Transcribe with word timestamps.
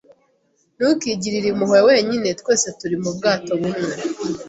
Ntukigirire 0.77 1.47
impuhwe 1.49 1.79
wenyine. 1.87 2.27
Twese 2.39 2.67
turi 2.79 2.95
mubwato 3.03 3.51
bumwe. 3.59 3.85